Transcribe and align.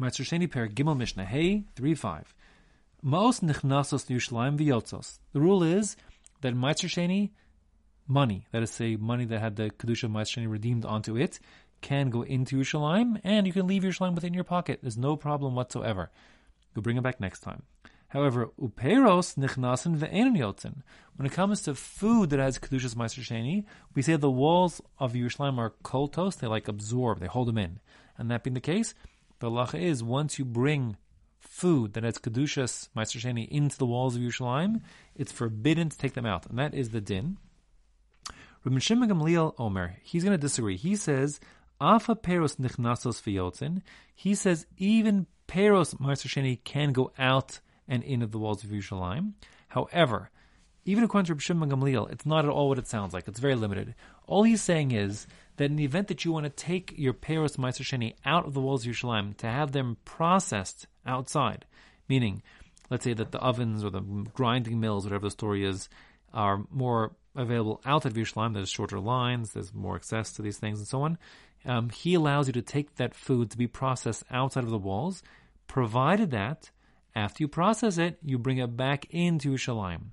Maaser 0.00 0.50
Per 0.50 0.66
Gimel 0.66 0.96
Mishnah 0.96 1.24
Hey 1.24 1.66
three 1.76 1.94
five. 1.94 2.34
Most 3.00 3.44
nichnasos 3.44 4.06
Yerushalayim 4.10 4.58
v'yotzos. 4.58 5.20
The 5.32 5.40
rule 5.40 5.62
is 5.62 5.96
that 6.40 6.52
Maaser 6.52 6.88
Sheni 6.88 7.30
money, 8.08 8.44
that 8.50 8.64
is 8.64 8.72
say 8.72 8.96
money 8.96 9.24
that 9.26 9.38
had 9.38 9.54
the 9.54 9.70
kedusha 9.70 10.04
of 10.04 10.10
Maaser 10.10 10.40
Sheni 10.40 10.50
redeemed 10.50 10.84
onto 10.84 11.16
it, 11.16 11.38
can 11.80 12.10
go 12.10 12.22
into 12.22 12.56
Yerushalayim, 12.56 13.20
and 13.22 13.46
you 13.46 13.52
can 13.52 13.68
leave 13.68 13.84
Yerushalayim 13.84 14.16
within 14.16 14.34
your 14.34 14.42
pocket. 14.42 14.80
There's 14.82 14.98
no 14.98 15.16
problem 15.16 15.54
whatsoever. 15.54 16.10
You'll 16.74 16.82
bring 16.82 16.96
it 16.96 17.04
back 17.04 17.20
next 17.20 17.40
time. 17.40 17.62
However, 18.08 18.50
uperos 18.60 19.36
nichnasin 19.36 19.96
ve'enin 19.96 20.36
yotzin. 20.36 20.82
When 21.14 21.26
it 21.26 21.32
comes 21.32 21.62
to 21.62 21.74
food 21.76 22.30
that 22.30 22.40
has 22.40 22.58
kedushas 22.58 22.96
maaser 22.96 23.22
sheni, 23.22 23.64
we 23.94 24.02
say 24.02 24.16
the 24.16 24.28
walls 24.28 24.80
of 24.98 25.12
Yerushalayim 25.12 25.58
are 25.58 25.72
koltos. 25.84 26.40
They 26.40 26.48
like 26.48 26.66
absorb. 26.66 27.20
They 27.20 27.26
hold 27.26 27.46
them 27.46 27.58
in. 27.58 27.78
And 28.18 28.28
that 28.32 28.42
being 28.42 28.54
the 28.54 28.60
case, 28.60 28.92
the 29.44 29.50
halacha 29.50 29.78
is 29.78 30.02
once 30.02 30.38
you 30.38 30.44
bring 30.44 30.96
food 31.38 31.92
that 31.92 32.02
has 32.02 32.16
kedushas 32.16 32.88
maaser 32.96 33.20
sheni 33.20 33.46
into 33.48 33.76
the 33.76 33.84
walls 33.84 34.16
of 34.16 34.22
Yerushalayim, 34.22 34.80
it's 35.14 35.32
forbidden 35.32 35.90
to 35.90 35.98
take 35.98 36.14
them 36.14 36.24
out, 36.24 36.46
and 36.46 36.58
that 36.58 36.72
is 36.72 36.90
the 36.90 37.00
din. 37.02 37.36
Rabbi 38.64 38.78
Shimon 38.78 39.10
Gamliel 39.10 39.54
Omer, 39.58 39.96
he's 40.02 40.24
going 40.24 40.32
to 40.36 40.40
disagree. 40.40 40.78
He 40.78 40.96
says, 40.96 41.40
Afa 41.78 42.16
peros 42.16 42.56
nichnasos 42.56 43.20
fiyotzin. 43.20 43.82
He 44.14 44.34
says 44.34 44.64
even 44.78 45.26
peros 45.46 45.94
maaser 45.96 46.28
sheni 46.28 46.64
can 46.64 46.92
go 46.92 47.12
out 47.18 47.60
and 47.86 48.02
in 48.02 48.22
of 48.22 48.32
the 48.32 48.38
walls 48.38 48.64
of 48.64 48.70
Yerushalayim. 48.70 49.34
However, 49.68 50.30
even 50.86 51.04
according 51.04 51.26
to 51.26 51.34
Rabbi 51.34 51.42
Shimon 51.42 51.70
Gamliel, 51.70 52.10
it's 52.10 52.24
not 52.24 52.46
at 52.46 52.50
all 52.50 52.70
what 52.70 52.78
it 52.78 52.88
sounds 52.88 53.12
like. 53.12 53.28
It's 53.28 53.40
very 53.40 53.56
limited. 53.56 53.94
All 54.26 54.44
he's 54.44 54.62
saying 54.62 54.92
is 54.92 55.26
that 55.56 55.70
in 55.70 55.76
the 55.76 55.84
event 55.84 56.08
that 56.08 56.24
you 56.24 56.32
want 56.32 56.44
to 56.44 56.50
take 56.50 56.94
your 56.96 57.12
peros 57.12 57.56
maaser 57.56 57.82
sheni 57.82 58.14
out 58.24 58.46
of 58.46 58.54
the 58.54 58.60
walls 58.60 58.86
of 58.86 58.92
Yerushalayim 58.92 59.36
to 59.38 59.46
have 59.46 59.72
them 59.72 59.96
processed 60.04 60.86
outside, 61.06 61.64
meaning, 62.08 62.42
let's 62.90 63.04
say 63.04 63.14
that 63.14 63.32
the 63.32 63.38
ovens 63.38 63.84
or 63.84 63.90
the 63.90 64.00
grinding 64.34 64.80
mills, 64.80 65.04
whatever 65.04 65.26
the 65.26 65.30
story 65.30 65.64
is, 65.64 65.88
are 66.32 66.64
more 66.70 67.12
available 67.36 67.80
out 67.84 68.04
of 68.04 68.14
Yerushalayim. 68.14 68.54
There's 68.54 68.70
shorter 68.70 69.00
lines, 69.00 69.52
there's 69.52 69.72
more 69.72 69.96
access 69.96 70.32
to 70.32 70.42
these 70.42 70.58
things, 70.58 70.78
and 70.78 70.88
so 70.88 71.02
on. 71.02 71.18
Um, 71.64 71.90
he 71.90 72.14
allows 72.14 72.46
you 72.46 72.52
to 72.54 72.62
take 72.62 72.96
that 72.96 73.14
food 73.14 73.50
to 73.50 73.58
be 73.58 73.66
processed 73.66 74.24
outside 74.30 74.64
of 74.64 74.70
the 74.70 74.78
walls, 74.78 75.22
provided 75.66 76.30
that 76.32 76.70
after 77.14 77.42
you 77.42 77.48
process 77.48 77.96
it, 77.96 78.18
you 78.22 78.38
bring 78.38 78.58
it 78.58 78.76
back 78.76 79.06
into 79.10 79.52
Yerushalayim. 79.52 80.06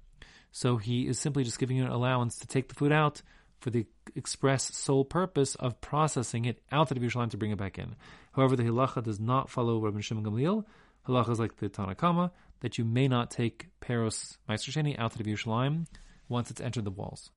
So 0.52 0.78
he 0.78 1.08
is 1.08 1.18
simply 1.18 1.44
just 1.44 1.60
giving 1.60 1.78
you 1.78 1.86
an 1.86 1.92
allowance 1.92 2.38
to 2.40 2.48
take 2.48 2.68
the 2.68 2.76
food 2.76 2.92
out 2.92 3.22
for 3.62 3.70
the 3.70 3.86
express 4.16 4.76
sole 4.76 5.06
purpose 5.06 5.56
of 5.56 5.80
processing 5.80 6.46
it 6.46 6.60
out 6.72 6.92
of 6.92 7.00
the 7.00 7.06
Yerushalayim 7.06 7.30
to 7.30 7.38
bring 7.38 7.52
it 7.52 7.58
back 7.58 7.80
in. 7.80 7.96
However, 8.34 8.56
the 8.56 8.64
halacha 8.64 9.04
does 9.04 9.20
not 9.20 9.50
follow 9.50 9.80
Rabbi 9.80 10.02
Shimon 10.02 10.24
Gamliel. 10.24 10.66
Halacha 11.08 11.30
is 11.30 11.40
like 11.40 11.58
the 11.58 11.70
Tanna 11.70 11.96
Kamma, 11.96 12.32
that 12.60 12.78
you 12.78 12.86
may 12.86 13.08
not 13.08 13.32
take 13.32 13.70
Peros 13.80 14.38
Maaser 14.50 14.72
Sheni 14.72 15.00
out 15.00 15.18
of 15.18 15.26
Yerushalayim 15.26 15.86
once 16.28 16.52
it's 16.52 16.62
entered 16.62 16.86
the 16.86 16.92
walls. 16.92 17.32